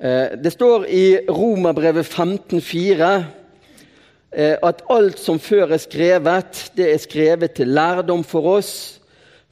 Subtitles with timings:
[0.00, 3.08] Eh, det står i Romerbrevet 15,4
[4.32, 9.00] eh, at alt som før er skrevet, det er skrevet til lærdom for oss,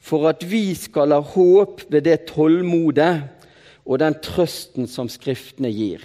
[0.00, 3.12] for at vi skal ha håp ved det tålmodet
[3.84, 6.00] og den trøsten som Skriftene gir.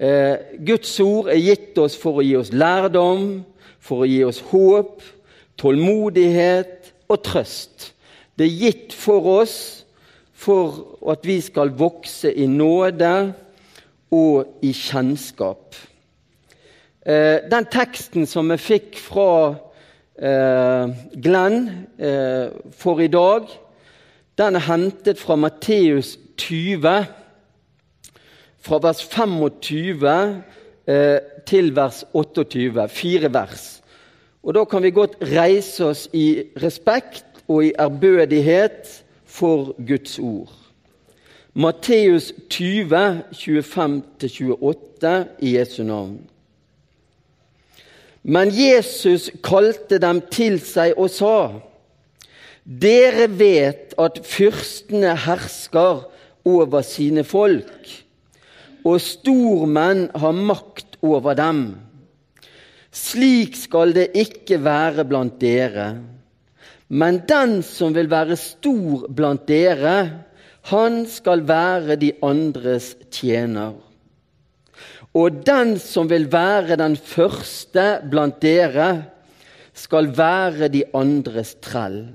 [0.00, 3.44] Eh, Guds ord er gitt oss for å gi oss lærdom,
[3.76, 5.04] for å gi oss håp,
[5.60, 7.92] tålmodighet og trøst.
[8.32, 9.84] Det er gitt for oss
[10.46, 13.12] for at vi skal vokse i nåde
[14.14, 15.74] og i kjennskap.
[17.06, 19.30] Eh, den teksten som vi fikk fra
[20.18, 20.92] eh,
[21.22, 21.60] Glenn
[21.98, 23.48] eh, for i dag,
[24.38, 27.06] den er hentet fra Matteus 20,
[28.66, 30.42] fra vers 25
[31.46, 32.84] til vers 28.
[32.94, 33.64] Fire vers.
[34.42, 39.05] Og Da kan vi godt reise oss i respekt og i ærbødighet
[39.36, 40.48] for Guds ord.
[41.56, 46.18] Matteus 20, 25-28 i Jesu navn.
[48.22, 51.60] Men Jesus kalte dem til seg og sa:"
[52.66, 56.02] Dere vet at fyrstene hersker
[56.44, 57.86] over sine folk,
[58.84, 61.76] og stormenn har makt over dem.
[62.90, 66.15] Slik skal det ikke være blant dere.
[66.88, 69.96] Men den som vil være stor blant dere,
[70.70, 73.74] han skal være de andres tjener.
[75.16, 78.90] Og den som vil være den første blant dere,
[79.76, 82.06] skal være de andres trell.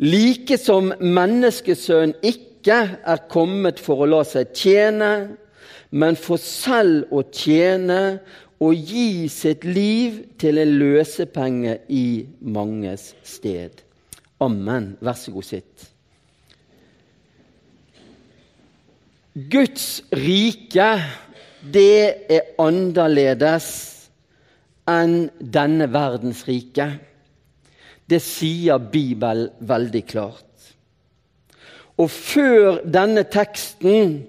[0.00, 5.10] Like som menneskesønnen ikke er kommet for å la seg tjene,
[5.90, 8.20] men for selv å tjene
[8.60, 13.80] og gi sitt liv til en løsepenge i manges sted.
[14.40, 14.94] Amen.
[15.00, 15.86] Vær så god, sitt.
[19.50, 20.90] Guds rike,
[21.72, 23.70] det er annerledes
[24.90, 26.88] enn denne verdens rike.
[28.10, 30.46] Det sier Bibelen veldig klart.
[32.00, 34.22] Og før denne teksten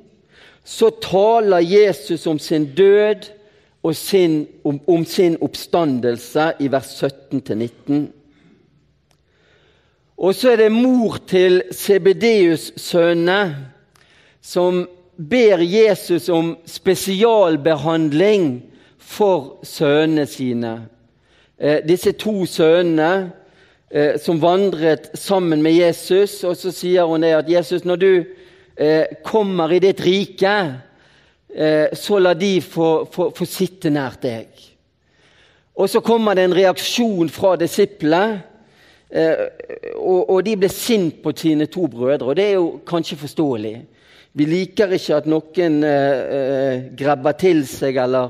[0.64, 3.32] så taler Jesus om sin død
[3.94, 8.04] sin, om, om, sin oppstandelse i vers 17-19.
[10.22, 13.40] Og så er det mor til Sebedeus-sønnene
[14.42, 14.84] som
[15.18, 18.62] ber Jesus om spesialbehandling
[18.98, 20.74] for sønnene sine.
[21.58, 23.32] Eh, disse to sønnene
[23.92, 28.24] eh, som vandret sammen med Jesus, og så sier hun det at Jesus, når du
[28.78, 30.56] eh, kommer i ditt rike,
[31.52, 34.48] så la de få, få, få sitte nær deg.
[35.76, 38.42] Og så kommer det en reaksjon fra disiplene.
[39.12, 39.48] Eh,
[39.98, 43.74] og, og, de ble sint på sine to brødre, og det er jo kanskje forståelig.
[44.40, 48.30] Vi liker ikke at noen eh, eh grabber til seg eller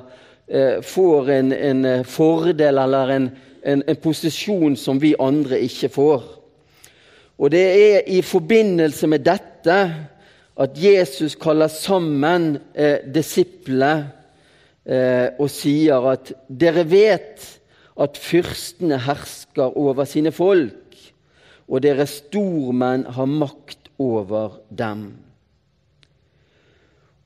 [0.49, 3.29] eh, får en, en, fordel eller en,
[3.61, 6.23] en, en, posisjon som vi andre ikke får.
[7.37, 9.77] Og det er i forbindelse med dette
[10.61, 14.11] at Jesus kaller sammen eh, disiplene
[14.85, 17.47] eh, og sier at dere vet
[18.01, 20.95] at fyrstene hersker over sine folk,
[21.71, 25.11] og deres stormenn har makt over dem.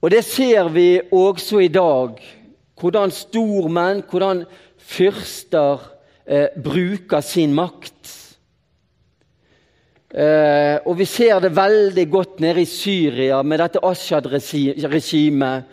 [0.02, 2.20] Og Det ser vi også i dag,
[2.80, 4.44] hvordan stormenn, hvordan
[4.78, 5.82] fyrster
[6.28, 8.25] eh, bruker sin makt.
[10.14, 15.64] Eh, og vi ser det veldig godt nede i Syria med dette Ashad-regimet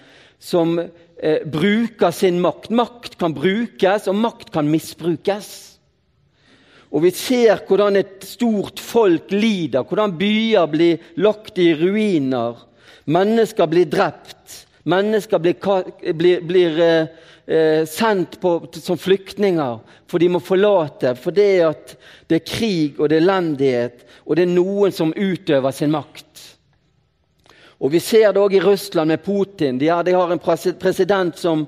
[0.43, 2.71] som eh, bruker sin makt.
[2.75, 5.53] Makt kan brukes, og makt kan misbrukes.
[6.93, 12.59] Og vi ser hvordan et stort folk lider, hvordan byer blir lagt i ruiner.
[13.09, 14.67] Mennesker blir drept.
[14.85, 15.57] Mennesker blir,
[16.19, 17.07] blir, blir eh,
[17.47, 19.79] eh, sendt på, som flyktninger,
[20.11, 21.15] for de må forlate.
[21.17, 21.95] For det, at
[22.29, 26.49] det er krig og det er elendighet, og det er noen som utøver sin makt.
[27.83, 29.79] Og Vi ser det òg i Russland med Putin.
[29.79, 30.39] De har, de har, en
[30.79, 31.67] president som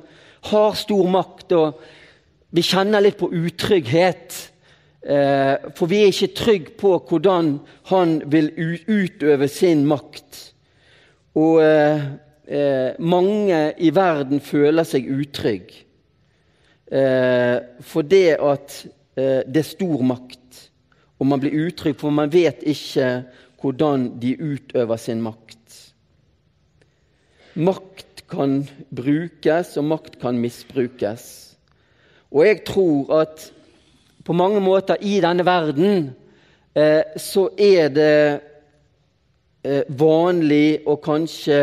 [0.51, 1.53] har stor makt.
[1.53, 1.81] og
[2.55, 4.37] Vi kjenner litt på utrygghet.
[5.03, 7.59] Eh, for vi er ikke trygge på hvordan
[7.91, 8.53] han vil
[8.87, 10.39] utøve sin makt.
[11.35, 12.07] Og eh,
[12.47, 15.83] eh, mange i verden føler seg utrygge.
[16.95, 18.79] Eh, for det at
[19.19, 20.44] eh, det er stor makt,
[21.19, 23.25] og man blir utrygg, for man vet ikke
[23.61, 25.79] hvordan de utøver sin makt.
[27.55, 31.57] Makt kan brukes, og makt kan misbrukes.
[32.35, 33.53] Og jeg tror at
[34.25, 36.11] på mange måter i denne verden
[36.75, 38.41] eh, så er det
[39.63, 41.61] eh, vanlig å kanskje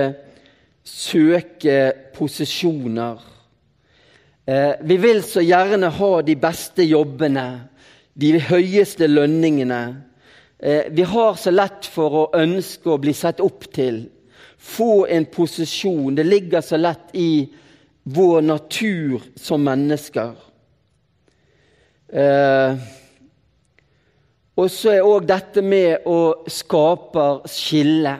[0.87, 3.19] søke posisjoner.
[4.45, 7.47] Eh, vi vil så gjerne ha de beste jobbene,
[8.21, 9.81] de høyeste lønningene.
[10.59, 14.03] Eh, vi har så lett for å ønske å bli sett opp til,
[14.61, 16.15] få en posisjon.
[16.15, 17.49] Det ligger så lett i
[18.03, 20.33] vår natur som mennesker.
[22.11, 22.75] Eh,
[24.61, 28.17] og så er òg dette med å skape skille.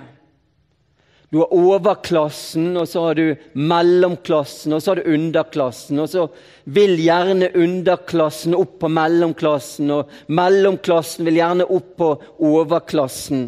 [1.32, 6.00] Du har overklassen, og så har du mellomklassen, og så har du underklassen.
[6.04, 6.26] Og så
[6.68, 12.10] vil gjerne underklassen opp på mellomklassen, og mellomklassen vil gjerne opp på
[12.50, 13.46] overklassen.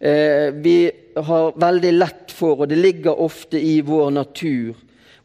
[0.00, 0.78] Eh, vi
[1.20, 4.78] har veldig lett for, og det ligger ofte i vår natur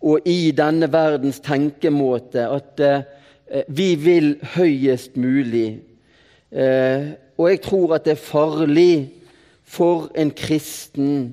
[0.03, 3.05] og i denne verdens tenkemåte, at eh,
[3.71, 5.77] vi vil høyest mulig.
[6.51, 8.95] Eh, og jeg tror at det er farlig
[9.63, 11.31] for en kristen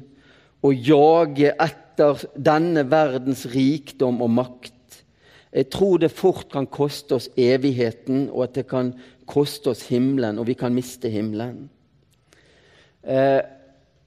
[0.61, 4.77] å jage etter denne verdens rikdom og makt.
[5.51, 8.93] Jeg tror det fort kan koste oss evigheten, og at det kan
[9.31, 11.69] koste oss himmelen, og vi kan miste himmelen.
[13.03, 13.41] Eh,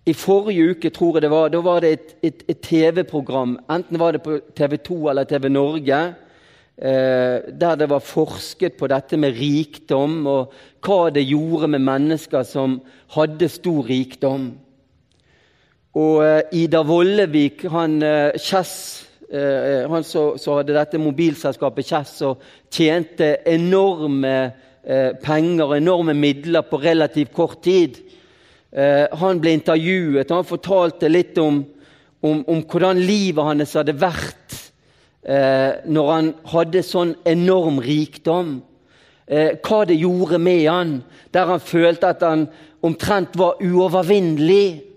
[0.05, 3.99] I forrige uke tror jeg det var, da var det et, et, et TV-program, enten
[3.99, 5.99] var det på TV 2 eller TV Norge,
[6.77, 12.47] eh, der det var forsket på dette med rikdom, og hva det gjorde med mennesker
[12.47, 12.79] som
[13.15, 14.53] hadde stor rikdom.
[15.93, 17.99] Og uh, Ida Vollevik, han
[18.41, 18.73] Kjess,
[19.29, 22.41] uh, han så, så, hadde dette mobilselskapet Kjess og
[22.73, 24.35] tjente enorme
[25.23, 28.01] penger, enorme midler, på relativt kort tid.
[29.15, 31.61] han ble intervjuet, han fortalte litt om,
[32.19, 34.57] om, om hvordan livet hans hadde vært
[35.87, 38.57] når han hadde sånn enorm rikdom.
[39.63, 40.93] hva det gjorde med han,
[41.31, 42.49] der han følte at han
[42.83, 44.92] omtrent var uovervinnelig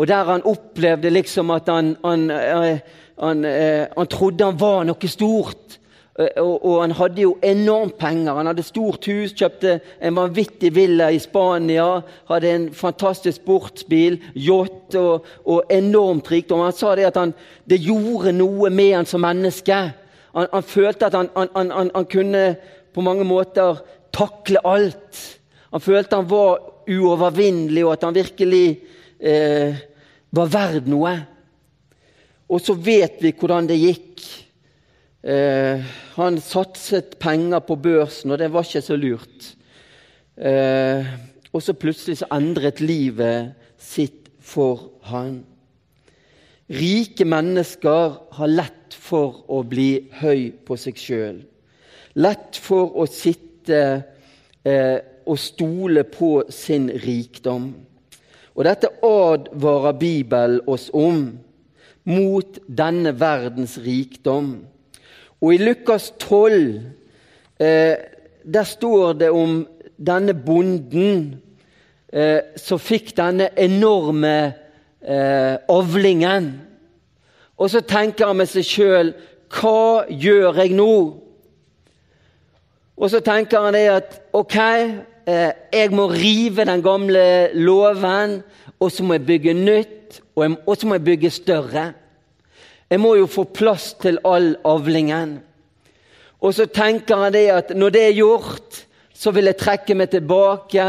[0.00, 2.78] og der han opplevde liksom at han, han, eh,
[3.20, 5.76] han, eh, han trodde han var noe stort.
[6.16, 8.38] Eh, og, og, han hadde jo enormt penger.
[8.38, 12.00] Han hadde stort hus, kjøpte en vanvittig villa i Spania.
[12.30, 16.64] Hadde en fantastisk sportsbil, yacht og, og, enormt rikdom.
[16.64, 17.20] Han sa det at
[17.68, 19.82] det gjorde noe med han som menneske.
[20.32, 22.44] Han, han følte at han, kunne
[22.94, 23.84] på mange måter
[24.16, 25.20] takle alt.
[25.76, 26.56] Han følte han var
[26.88, 28.64] uovervinnelig, og at han virkelig
[29.20, 29.76] eh,
[30.34, 31.14] var verd noe.
[32.50, 34.24] Og så vet vi hvordan det gikk.
[35.22, 35.82] Eh,
[36.16, 39.50] han satset penger på børsen, og det var ikke så lurt.
[40.40, 41.06] Eh,
[41.52, 45.42] og så plutselig så endret livet sitt for han.
[46.70, 51.40] Rike mennesker har lett for å bli høy på seg sjøl.
[52.22, 53.80] Lett for å sitte
[54.66, 57.72] eh, og stole på sin rikdom.
[58.60, 61.38] Og dette advarer Bibelen oss om,
[62.04, 64.50] mot denne verdens rikdom.
[65.40, 66.82] Og i Lukas 12
[67.56, 67.94] eh,
[68.44, 69.62] der står det om
[69.96, 71.40] denne bonden
[72.12, 76.52] eh, som fikk denne enorme eh, avlingen.
[77.56, 79.14] Og så tenker han med seg sjøl
[79.56, 80.94] Hva gjør jeg nå?
[83.00, 84.58] Og så tenker han det at ok,
[85.26, 88.40] jeg må rive den gamle låven,
[88.80, 91.92] og så må jeg bygge nytt, og så må jeg bygge større.
[92.90, 95.38] Jeg må jo få plass til all avlingen.
[96.40, 100.10] Og så tenker han det at når det er gjort, så vil jeg trekke meg
[100.10, 100.86] tilbake.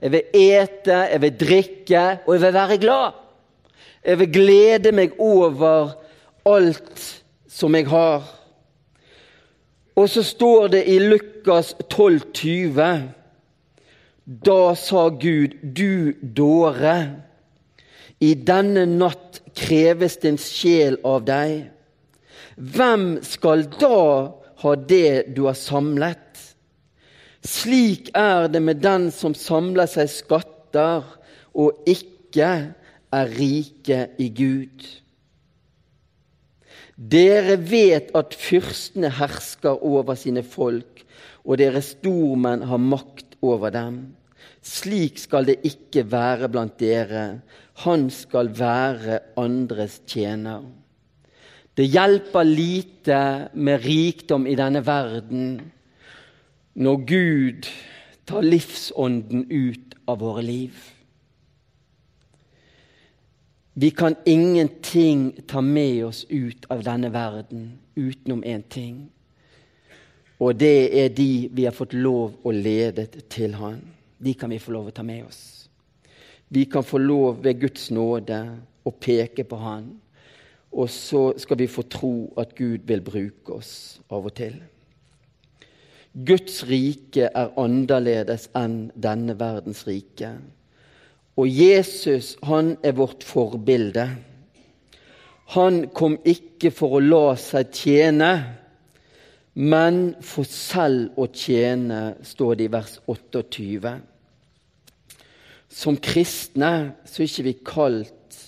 [0.00, 3.20] Jeg vil ete, jeg vil drikke, og jeg vil være glad.
[4.04, 5.92] Jeg vil glede meg over
[6.48, 7.04] alt
[7.48, 8.24] som jeg har.
[9.94, 12.88] Og så står det i Lukas 12, 20
[14.24, 17.20] da sa Gud, du dåre,
[18.20, 21.66] i denne natt kreves din sjel av deg.
[22.56, 24.00] Hvem skal da
[24.62, 26.20] ha det du har samlet?
[27.44, 31.04] Slik er det med den som samler seg skatter
[31.52, 32.52] og ikke
[33.14, 34.86] er rike i Gud.
[36.96, 41.02] Dere vet at fyrstene hersker over sine folk,
[41.44, 43.98] og deres stormenn har makt over dem.
[44.64, 47.40] Slik skal det ikke være blant dere.
[47.84, 50.64] Han skal være andres tjener.
[51.76, 53.20] Det hjelper lite
[53.54, 55.56] med rikdom i denne verden
[56.74, 57.70] når Gud
[58.26, 60.74] tar livsånden ut av våre liv.
[63.74, 69.10] Vi kan ingenting ta med oss ut av denne verden utenom én ting.
[70.42, 73.80] Og det er de vi har fått lov å lede til Han.
[74.18, 75.42] De kan vi få lov å ta med oss.
[76.48, 78.40] Vi kan få lov ved Guds nåde
[78.84, 79.88] å peke på Han.
[80.74, 84.56] Og så skal vi få tro at Gud vil bruke oss av og til.
[86.14, 90.30] Guds rike er annerledes enn denne verdens rike.
[91.34, 94.06] Og Jesus, han er vårt forbilde.
[95.54, 98.30] Han kom ikke for å la seg tjene,
[99.54, 103.92] men for selv å tjene, står det i vers 28.
[105.70, 106.72] Som kristne
[107.06, 108.40] så er ikke vi kalt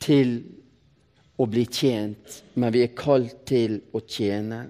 [0.00, 0.32] til
[1.38, 4.64] å bli tjent, men vi er kalt til å tjene.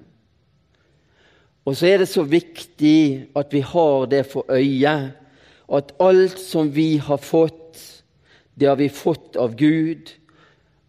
[1.69, 4.97] Og så er det så viktig at vi har det for øye,
[5.69, 7.79] at alt som vi har fått,
[8.59, 10.11] det har vi fått av Gud,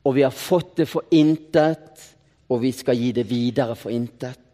[0.08, 2.06] og vi har fått det for intet,
[2.50, 4.49] og vi skal gi det videre for intet.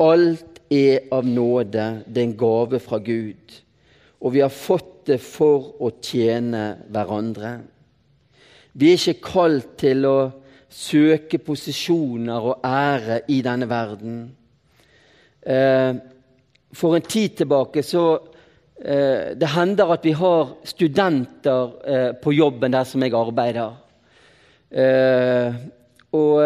[0.00, 3.56] Alt er av nåde, det er en gave fra Gud.
[4.20, 7.58] Og vi har fått det for å tjene hverandre.
[8.72, 10.18] Vi er ikke kalt til å
[10.70, 14.20] søke posisjoner og ære i denne verden.
[15.42, 15.92] Eh,
[16.72, 18.04] for en tid tilbake så
[18.76, 23.76] eh, Det hender at vi har studenter eh, på jobben der som jeg arbeider.
[26.12, 26.42] Og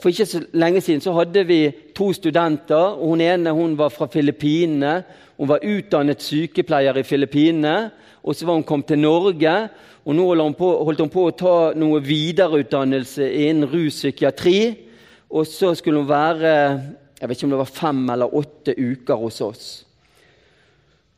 [0.00, 2.76] For ikke så lenge siden så hadde vi to studenter.
[3.00, 5.02] og Hun ene hun var fra Filippinene.
[5.38, 7.90] Hun var utdannet sykepleier i Filippinene.
[8.22, 9.68] Og så var hun kommet til Norge.
[10.04, 10.26] Og nå
[10.84, 14.60] holdt hun på å ta noe videreutdannelse innen ruspsykiatri.
[15.30, 16.52] Og så skulle hun være
[17.16, 19.85] jeg vet ikke om det var fem eller åtte uker hos oss.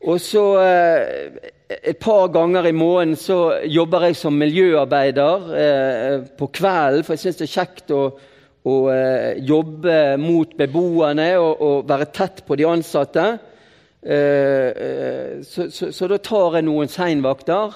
[0.07, 6.47] Og så eh, Et par ganger i måneden så jobber jeg som miljøarbeider eh, på
[6.49, 7.99] kvelden, for jeg syns det er kjekt å,
[8.65, 13.27] å eh, jobbe mot beboerne og, og, være tett på de ansatte.
[13.99, 17.73] Så, så, så, da tar jeg noen seinvakter,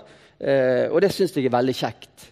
[0.87, 2.29] og det syns jeg er veldig kjekt.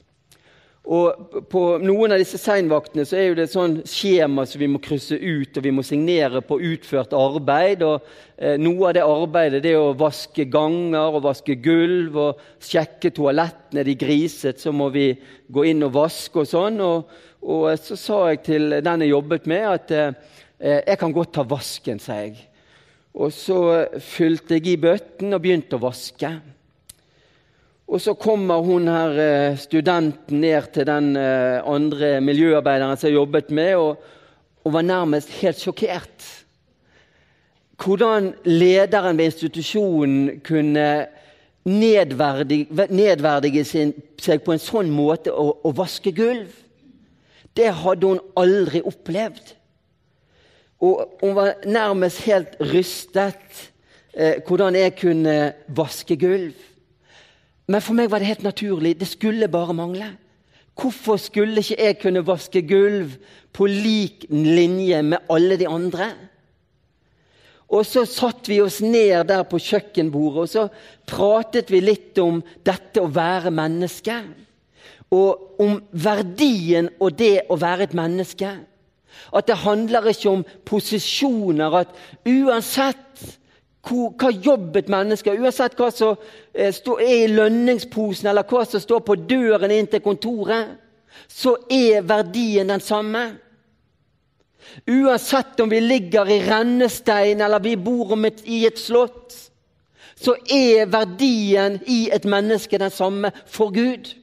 [0.82, 4.70] Og På noen av disse seinvaktene så er jo det et sånn skjema som vi
[4.72, 7.84] må krysse ut, og vi må signere på utført arbeid.
[7.86, 8.08] og
[8.38, 13.14] eh, Noe av det arbeidet det er å vaske ganger og vaske gulv og sjekke
[13.14, 13.86] toalettene.
[13.86, 15.12] De griset, så må vi
[15.48, 16.82] gå inn og vaske og sånn.
[16.82, 17.14] Og,
[17.46, 20.32] og så sa jeg til den jeg jobbet med, at eh,
[20.82, 22.40] jeg kan godt ta vasken, sa jeg.
[23.22, 23.62] Og så
[24.02, 26.32] fylte jeg i bøtten og begynte å vaske.
[27.92, 33.18] Og så kommer hun her, eh, studenten ned til den eh, andre miljøarbeideren som jeg
[33.20, 33.98] jobbet med, og,
[34.64, 36.28] og var nærmest helt sjokkert.
[37.76, 41.08] Hvordan lederen ved institusjonen kunne
[41.68, 46.50] nedverdige, nedverdige seg på en sånn måte å, å vaske gulv.
[47.58, 49.54] Det hadde hun aldri opplevd.
[50.82, 53.68] Og hun var nærmest helt rystet
[54.16, 56.56] eh, hvordan jeg kunne vaske gulv.
[57.68, 58.96] Men for meg var det helt naturlig.
[59.00, 60.10] Det skulle bare mangle.
[60.78, 63.16] Hvorfor skulle ikke jeg kunne vaske gulv
[63.54, 66.14] på lik linje med alle de andre?
[67.72, 70.64] Og så satt vi oss ned der på kjøkkenbordet og så
[71.08, 74.18] pratet vi litt om dette å være menneske.
[75.12, 78.52] Og om verdien og det å være et menneske.
[79.36, 81.84] At det handler ikke om posisjoner.
[81.84, 81.96] At
[82.28, 83.40] uansett
[83.82, 86.18] hva jobb et menneske Uansett hva som
[86.54, 90.78] eh, er i lønningsposen, eller hva som står på døren inn til kontoret,
[91.28, 93.24] så er verdien den samme.
[94.88, 98.14] Uansett om vi ligger i rennestein eller vi bor
[98.46, 99.34] i et slott,
[100.16, 104.14] så er verdien i et menneske den samme for Gud.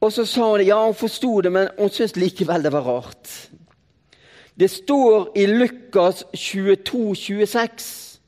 [0.00, 3.34] Og så sa hun ja, hun forsto det, men hun syntes likevel det var rart.
[4.60, 8.20] Det står i Lukas 22, 26.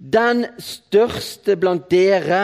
[0.00, 2.42] Den største blant dere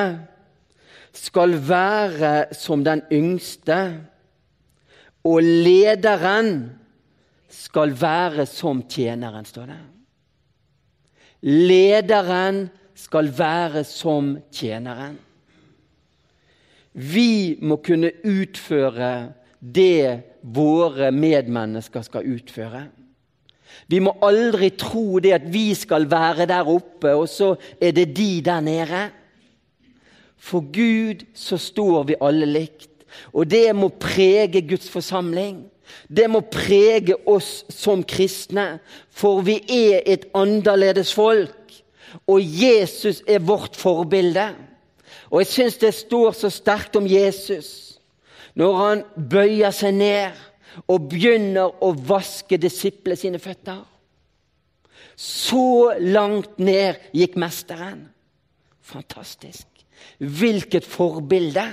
[1.17, 3.79] skal være som den yngste,
[5.27, 6.53] og lederen
[7.51, 9.81] skal være som tjeneren, står det.
[11.43, 15.19] Lederen skal være som tjeneren.
[16.93, 19.33] Vi må kunne utføre
[19.75, 22.87] det våre medmennesker skal utføre.
[23.91, 28.09] Vi må aldri tro det at vi skal være der oppe, og så er det
[28.17, 29.07] de der nede.
[30.37, 32.91] For Gud så står vi alle likt.
[33.33, 35.65] Og det må prege Guds forsamling.
[36.09, 38.79] Det må prege oss som kristne,
[39.11, 41.55] for vi er et annerledes folk.
[42.27, 44.51] Og Jesus er vårt forbilde.
[45.31, 47.96] Og jeg syns det står så sterkt om Jesus
[48.57, 50.39] når han bøyer seg ned
[50.89, 53.83] og begynner å vaske disiplene sine føtter.
[55.17, 58.07] Så langt ned gikk mesteren.
[58.85, 59.67] Fantastisk.
[60.19, 61.65] Hvilket forbilde!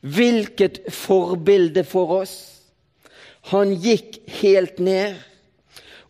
[0.00, 2.36] Hvilket forbilde for oss!
[3.50, 5.18] Han gikk helt ned.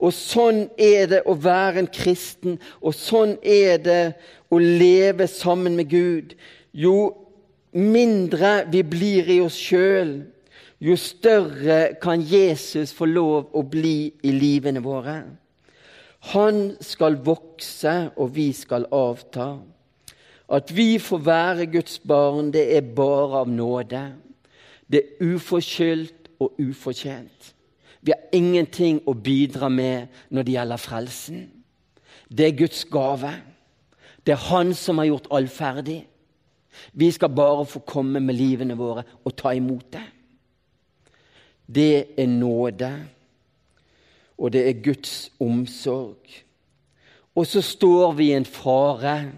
[0.00, 4.04] Og sånn er det å være en kristen, og sånn er det
[4.48, 6.32] å leve sammen med Gud.
[6.72, 7.19] Jo
[7.72, 10.14] mindre vi blir i oss sjøl,
[10.80, 15.18] jo større kan Jesus få lov å bli i livene våre.
[16.32, 19.54] Han skal vokse, og vi skal avta.
[20.50, 24.02] At vi får være Guds barn, det er bare av nåde.
[24.90, 27.54] Det er uforskyldt og ufortjent.
[28.00, 31.40] Vi har ingenting å bidra med når det gjelder frelsen.
[32.28, 33.32] Det er Guds gave.
[34.26, 36.06] Det er Han som har gjort all ferdig.
[36.92, 40.06] Vi skal bare få komme med livene våre og ta imot det.
[41.70, 42.90] Det er nåde,
[44.38, 46.42] og det er Guds omsorg.
[47.34, 49.32] Og så står vi i en fare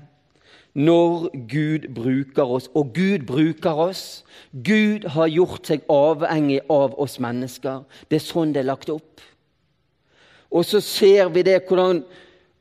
[0.73, 2.71] når Gud bruker oss.
[2.75, 4.25] Og Gud bruker oss.
[4.53, 7.85] Gud har gjort seg avhengig av oss mennesker.
[8.09, 9.21] Det er sånn det er lagt opp.
[10.53, 12.05] Og så ser vi det hvordan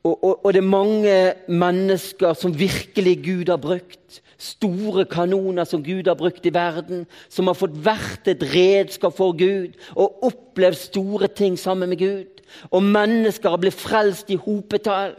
[0.02, 4.18] og, og, og, det er mange mennesker som virkelig Gud har brukt.
[4.42, 7.06] Store kanoner som Gud har brukt i verden.
[7.30, 12.42] Som har fått vært et redskap for Gud og opplevd store ting sammen med Gud.
[12.70, 15.14] Og mennesker har blitt frelst i hopetall.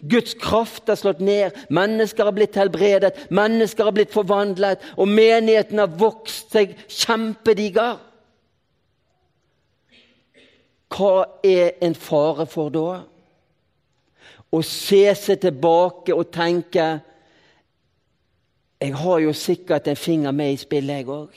[0.00, 5.82] Guds kraft har slått ned, mennesker har blitt helbredet, mennesker har blitt forvandlet, og menigheten
[5.82, 7.98] har vokst seg kjempediger.
[10.94, 13.02] Hva er en fare for da?
[14.54, 16.86] Å se seg tilbake og tenke
[18.84, 21.36] Jeg har jo sikkert en finger med i spillet, jeg òg.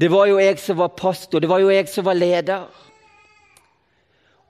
[0.00, 2.62] Det var jo jeg som var pastor, det var jo jeg som var leder.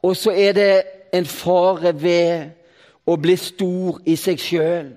[0.06, 0.82] Og så er det
[1.12, 2.52] en fare ved
[3.11, 4.92] å bli stor i seg sjøl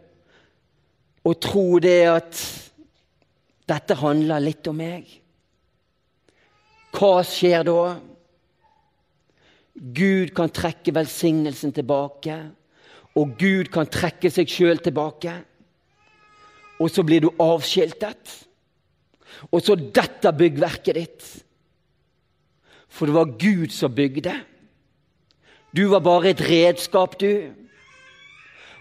[1.24, 2.42] og tro det at
[3.74, 5.08] dette handler litt om meg.
[6.94, 7.96] Hva skjer da?
[9.74, 12.38] Gud kan trekke velsignelsen tilbake,
[13.18, 15.34] og Gud kan trekke seg sjøl tilbake.
[16.84, 18.36] Og så blir du avskiltet.
[19.52, 21.28] Og så detter byggverket ditt.
[22.92, 24.36] For det var Gud som bygde.
[25.74, 27.50] Du var bare et redskap, du.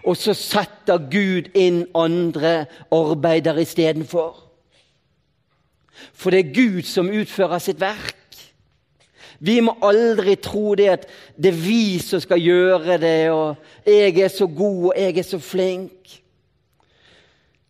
[0.03, 4.35] Og så setter Gud inn andre arbeidere istedenfor.
[6.13, 8.19] For det er Gud som utfører sitt verk.
[9.43, 14.19] Vi må aldri tro det at det er vi som skal gjøre det, og 'jeg
[14.19, 16.22] er så god, og jeg er så flink'.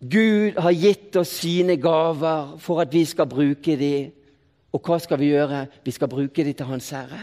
[0.09, 4.11] Gud har gitt oss sine gaver for at vi skal bruke dem.
[4.73, 5.67] Og hva skal vi gjøre?
[5.85, 7.21] Vi skal bruke dem til Hans Herre.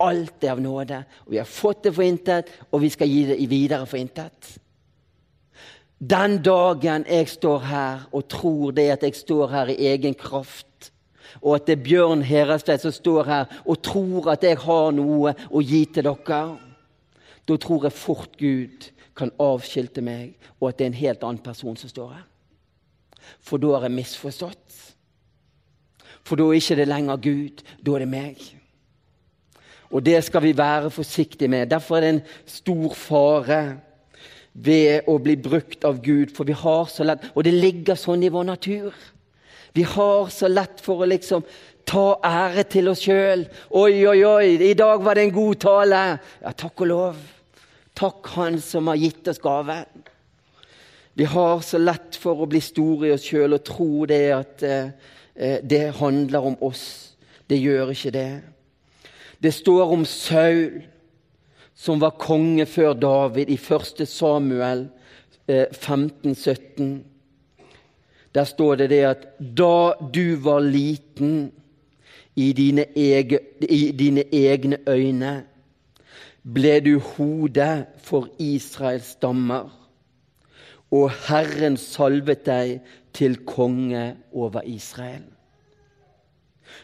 [0.00, 1.04] Alt er av nåde.
[1.26, 4.54] og Vi har fått det for intet, og vi skal gi det videre for intet.
[5.98, 10.90] Den dagen jeg står her og tror det at jeg står her i egen kraft,
[11.40, 15.34] og at det er Bjørn Herestvedt som står her og tror at jeg har noe
[15.50, 16.42] å gi til dere,
[17.44, 21.42] da tror jeg fort Gud kan avskilte meg, og at det er en helt annen
[21.44, 22.26] person som står her.
[23.40, 24.82] For da har jeg misforstått.
[26.24, 28.44] For da er ikke det lenger Gud, da er det meg.
[29.94, 31.70] Og det skal vi være forsiktige med.
[31.70, 33.60] Derfor er det en stor fare
[34.54, 36.32] ved å bli brukt av Gud.
[36.34, 38.94] For vi har så lett Og det ligger sånn i vår natur.
[39.74, 41.44] Vi har så lett for å liksom
[41.86, 43.44] ta ære til oss sjøl.
[43.70, 47.33] 'Oi, oi, oi, i dag var det en god tale.' Ja, takk og lov.
[47.94, 49.84] Takk Han som har gitt oss gaven.
[51.14, 54.64] Vi har så lett for å bli store i oss sjøl og tro det at
[54.66, 57.14] eh, det handler om oss.
[57.46, 58.30] Det gjør ikke det.
[59.38, 60.82] Det står om Saul,
[61.74, 64.06] som var konge før David, i 1.
[64.10, 64.88] Samuel
[65.46, 66.82] 15-17.
[66.82, 67.02] Eh,
[68.34, 71.52] Der står det det at da du var liten
[72.34, 75.44] i dine, ege, i dine egne øyne,
[76.44, 79.70] ble du hode for Israels stammer,
[80.94, 82.82] og Herren salvet deg
[83.16, 85.24] til konge over Israel.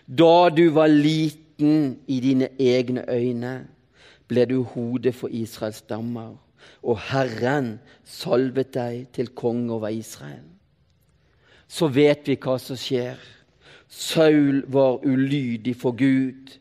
[0.07, 3.55] Da du var liten i dine egne øyne
[4.31, 6.38] ble du hodet for Israels stammer,
[6.83, 10.46] og Herren salvet deg til konge over Israel.
[11.68, 13.18] Så vet vi hva som skjer.
[13.90, 16.57] Saul var ulydig for Gud.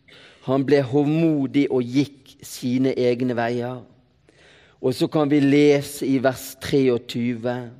[0.45, 3.81] Han ble hovmodig og gikk sine egne veier.
[4.79, 7.71] Og så kan vi lese i vers 23.: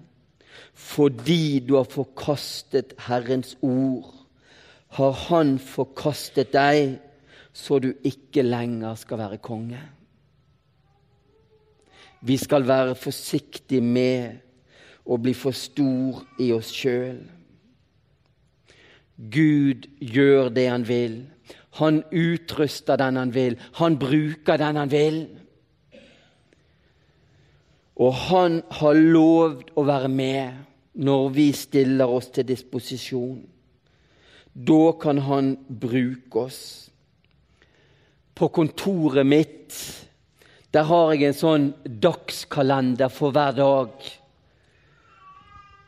[0.74, 4.14] Fordi du har forkastet Herrens ord,
[4.90, 7.00] har Han forkastet deg
[7.54, 9.80] så du ikke lenger skal være konge.
[12.22, 14.40] Vi skal være forsiktige med
[15.06, 17.22] å bli for stor i oss sjøl.
[19.20, 21.22] Gud gjør det han vil.
[21.78, 23.60] Han utruster den han vil.
[23.78, 25.22] Han bruker den han vil.
[28.00, 33.42] Og han har lovd å være med når vi stiller oss til disposisjon.
[34.54, 36.62] Da kan han bruke oss.
[38.34, 39.76] På kontoret mitt
[40.74, 44.10] der har jeg en sånn dagskalender for hver dag.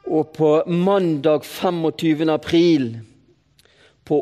[0.10, 2.24] Og på mandag 25.
[2.34, 2.88] april,
[4.04, 4.17] på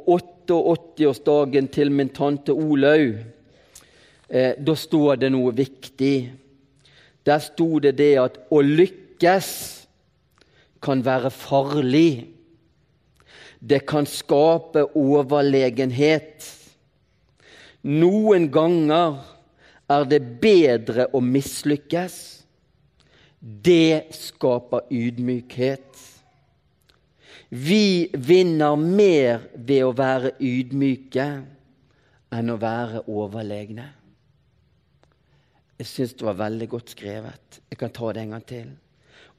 [0.53, 3.17] 88-årsdagen til min tante Olaug,
[4.29, 6.31] eh, da står det noe viktig.
[7.25, 9.49] Der sto det det at å lykkes
[10.81, 12.29] kan være farlig.
[13.59, 16.47] Det kan skape overlegenhet.
[17.83, 19.19] Noen ganger
[19.89, 22.15] er det bedre å mislykkes.
[23.39, 25.88] Det skaper ydmykhet.
[27.49, 31.25] Vi vinner mer ved å være ydmyke
[32.29, 33.87] enn å være overlegne.
[35.79, 37.61] Jeg syns det var veldig godt skrevet.
[37.71, 38.67] Jeg kan ta det en gang til.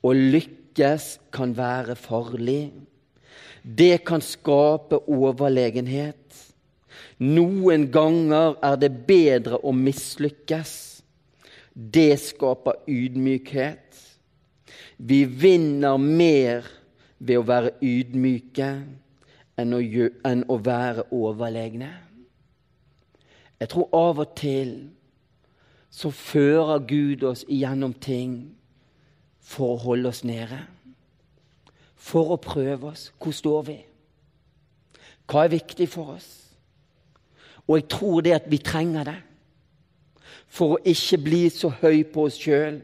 [0.03, 2.73] Å lykkes kan være farlig.
[3.63, 6.35] Det kan skape overlegenhet.
[7.23, 10.75] Noen ganger er det bedre å mislykkes.
[11.71, 14.03] Det skaper ydmykhet.
[14.99, 16.67] Vi vinner mer
[17.21, 18.71] ved å være ydmyke
[19.61, 19.81] enn å,
[20.25, 21.91] enn å være overlegne.
[23.61, 24.73] Jeg tror av og til
[25.91, 28.35] så fører Gud oss igjennom ting
[29.43, 30.63] for å holde oss nede.
[32.01, 33.11] For å prøve oss.
[33.21, 33.79] Hvor står vi?
[35.29, 36.31] Hva er viktig for oss?
[37.67, 39.19] Og jeg tror det at vi trenger det.
[40.51, 42.81] For å ikke bli så høy på oss sjøl.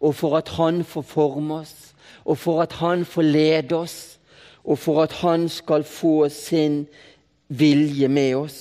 [0.00, 1.91] Og for at Han får forme oss,
[2.24, 4.18] og for at Han får lede oss,
[4.64, 6.86] og for at Han skal få sin
[7.48, 8.60] vilje med oss.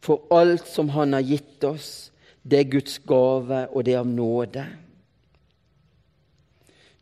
[0.00, 2.12] For alt som Han har gitt oss,
[2.42, 4.66] det er Guds gave, og det er av nåde.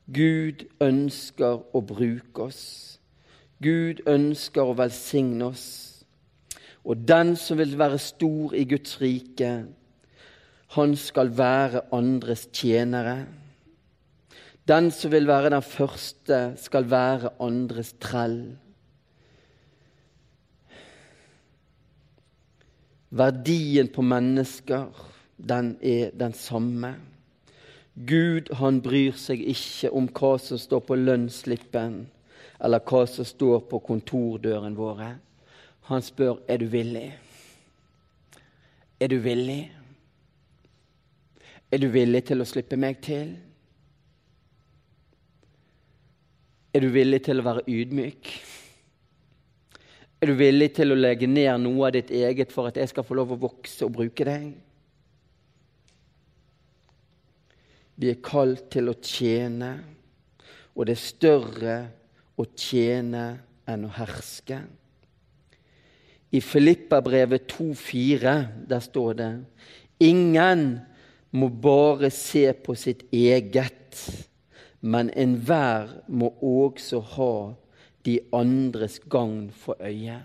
[0.05, 2.65] Gud ønsker å bruke oss.
[3.65, 5.67] Gud ønsker å velsigne oss.
[6.85, 9.53] Og den som vil være stor i Guds rike,
[10.75, 13.25] han skal være andres tjenere.
[14.69, 18.57] Den som vil være den første, skal være andres trell.
[23.11, 24.87] Verdien på mennesker
[25.37, 26.95] den er den samme.
[27.95, 32.01] Gud han bryr seg ikke om hva som står på lønnsslippen,
[32.59, 35.13] eller hva som står på kontordøren våre.
[35.91, 37.11] Han spør er du villig.
[38.99, 39.63] Er du villig?
[41.71, 43.37] Er du villig til å slippe meg til?
[46.75, 48.31] Er du villig til å være ydmyk?
[50.19, 53.07] Er du villig til å legge ned noe av ditt eget for at jeg skal
[53.07, 54.49] få lov å vokse og bruke deg?
[57.95, 59.71] Vi er kalt til å tjene,
[60.75, 61.77] og det er større
[62.35, 63.27] å tjene
[63.71, 64.59] enn å herske.
[66.35, 68.35] I Filippabrevet 2,4
[68.67, 69.33] der står det
[70.03, 70.65] Ingen
[71.39, 74.01] må bare se på sitt eget,
[74.85, 77.35] men enhver må også ha
[78.05, 80.19] de andres gagn for øye.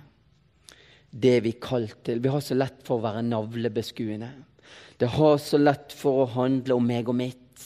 [1.09, 2.19] Det vi kalt til.
[2.19, 4.29] Vi har så lett for å være navlebeskuende.
[4.99, 7.63] Det har så lett for å handle om meg og mitt.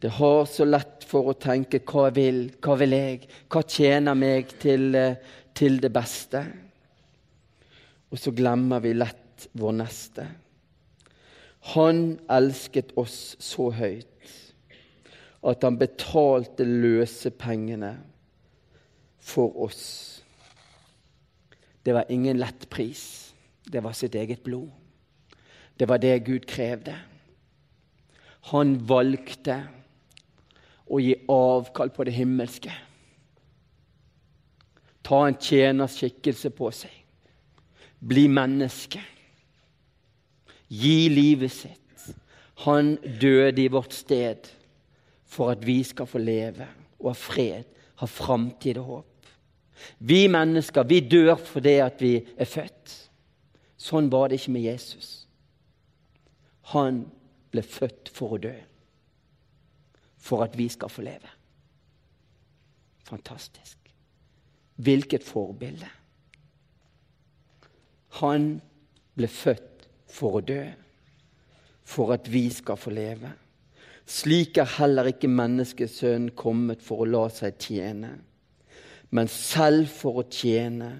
[0.00, 4.58] Det har så lett for å tenke 'hva vil, hva vil jeg', hva tjener meg
[4.58, 5.16] til, eh,
[5.54, 6.46] til det beste?
[8.10, 10.26] Og så glemmer vi lett vår neste.
[11.74, 14.15] Han elsket oss så høyt
[15.46, 17.92] at han betalte løsepengene
[19.22, 19.84] for oss.
[21.86, 23.34] Det var ingen lett pris.
[23.62, 24.70] Det var sitt eget blod.
[25.78, 26.94] Det var det Gud krevde.
[28.50, 29.60] Han valgte
[30.86, 32.74] å gi avkall på det himmelske.
[35.06, 36.92] Ta en tjeners skikkelse på seg.
[37.98, 39.02] Bli menneske.
[40.66, 42.06] Gi livet sitt.
[42.66, 44.48] Han døde i vårt sted
[45.36, 46.66] for at vi skal få leve
[46.98, 47.68] og ha fred,
[48.00, 49.12] ha framtid og håp.
[49.98, 52.94] Vi mennesker vi dør fordi at vi er født.
[53.76, 55.10] Sånn var det ikke med Jesus.
[56.72, 57.04] Han
[57.52, 58.56] ble født for å dø
[60.26, 61.30] for at vi skal få leve.
[63.06, 63.78] Fantastisk.
[64.82, 65.88] Hvilket forbilde.
[68.18, 68.56] Han
[69.14, 70.62] ble født for å dø,
[71.86, 73.30] for at vi skal få leve.
[74.06, 78.12] Slik er heller ikke menneskesønnen kommet for å la seg tjene,
[79.10, 80.92] men selv for å tjene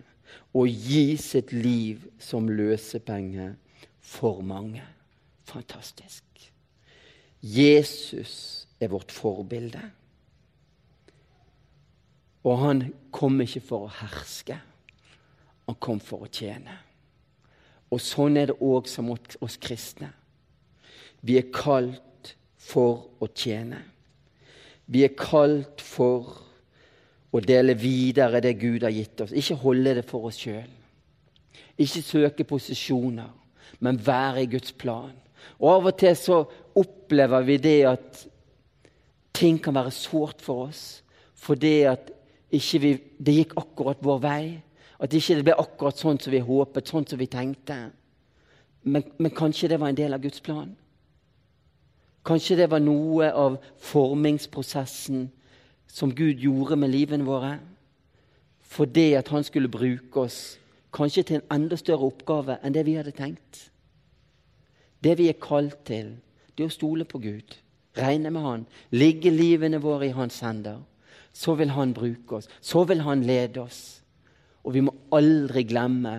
[0.57, 3.53] og gi sitt liv som løsepenge
[4.03, 4.83] for mange.
[5.47, 6.25] Fantastisk.
[7.41, 9.83] Jesus er vårt forbilde.
[12.47, 12.83] Og han
[13.15, 14.59] kom ikke for å herske,
[15.67, 16.75] han kom for å tjene.
[17.91, 20.11] Og sånn er det òg som oss kristne.
[21.27, 22.03] Vi er kalt
[22.67, 23.79] for å tjene.
[24.87, 26.35] Vi er kalt for
[27.35, 29.35] å dele videre det Gud har gitt oss.
[29.35, 30.69] Ikke holde det for oss sjøl.
[31.77, 33.31] Ikke søke posisjoner,
[33.85, 35.13] men være i Guds plan.
[35.61, 36.41] Og Av og til så
[36.77, 38.23] opplever vi det at
[39.37, 41.03] ting kan være sårt for oss
[41.47, 42.09] fordi at
[42.57, 44.45] ikke vi, det gikk akkurat vår vei.
[44.99, 47.77] At ikke det ble akkurat sånn som vi håpet, sånn som vi tenkte.
[48.89, 50.73] Men, men kanskje det var en del av Guds plan?
[52.27, 55.29] Kanskje det var noe av formingsprosessen
[55.87, 57.57] som Gud gjorde med livene våre?
[58.67, 60.59] Fordi at han skulle bruke oss
[60.97, 63.69] kanskje til en enda større oppgave enn det vi hadde tenkt.
[65.03, 66.17] Det vi er kalt til,
[66.57, 67.57] det er å stole på Gud,
[67.99, 70.81] regne med Han, ligge livene våre i Hans hender.
[71.33, 74.01] Så vil Han bruke oss, så vil Han lede oss.
[74.65, 76.17] Og vi må aldri glemme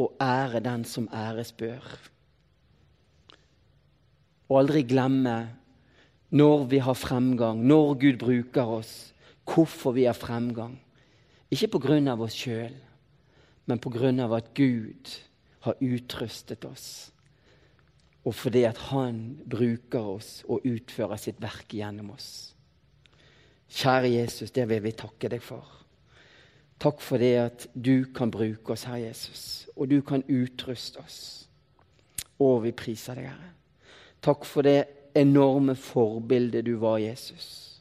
[0.00, 1.84] å ære den som æres bør.
[4.52, 5.36] Og aldri glemme
[6.36, 8.92] når vi har fremgang, når Gud bruker oss,
[9.48, 10.76] hvorfor vi har fremgang.
[11.52, 11.68] Ikke
[12.08, 12.76] av oss sjøl,
[13.66, 13.80] men
[14.20, 15.08] av at Gud
[15.64, 17.12] har utrustet oss
[18.24, 22.54] og fordi at Han bruker oss og utfører sitt verk gjennom oss.
[23.72, 25.64] Kjære Jesus, det vil vi takke deg for.
[26.82, 31.48] Takk for det at du kan bruke oss, Herre Jesus, og du kan utruste oss.
[32.38, 33.50] Og vi priser deg, Herre.
[34.22, 37.80] Takk for det enorme forbildet du var, Jesus.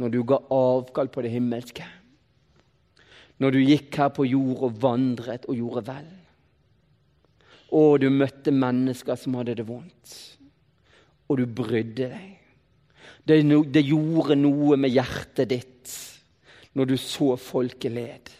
[0.00, 1.84] Når du ga avkall på det himmelske.
[3.42, 6.08] Når du gikk her på jord og vandret og gjorde vel.
[7.72, 10.14] Og du møtte mennesker som hadde det vondt.
[11.28, 12.30] Og du brydde deg.
[13.22, 15.92] Det, no, det gjorde noe med hjertet ditt
[16.74, 18.32] når du så folket led.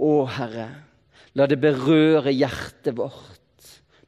[0.00, 0.68] Å, Herre,
[1.36, 3.39] la det berøre hjertet vårt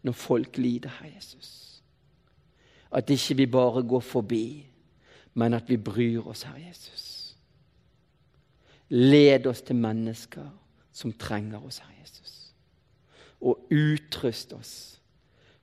[0.03, 1.83] når folk lider, Herre Jesus.
[2.93, 4.67] At ikke vi bare går forbi,
[5.35, 7.37] men at vi bryr oss, Herre Jesus.
[8.89, 10.51] Led oss til mennesker
[10.93, 12.43] som trenger oss, Herre Jesus
[13.43, 14.73] og utrust oss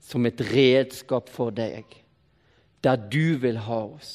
[0.03, 1.85] som et redskap for deg,
[2.83, 4.13] der du vil ha oss.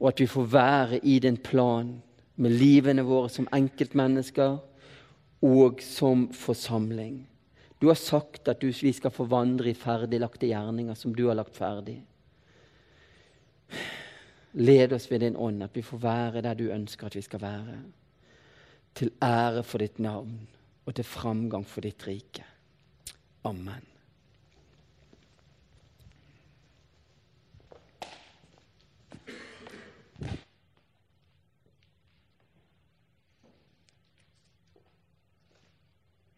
[0.00, 1.94] Og at vi får være i din plan
[2.36, 4.58] med livene våre som enkeltmennesker
[5.44, 7.24] og som forsamling.
[7.84, 11.98] Du har sagt at vi skal forvandre i ferdiglagte gjerninger som du har lagt ferdig.
[14.56, 17.42] Led oss ved din ånd, at vi får være der du ønsker at vi skal
[17.42, 17.76] være.
[18.96, 20.38] Til ære for ditt navn
[20.86, 22.46] og til framgang for ditt rike.
[23.44, 23.93] Amen.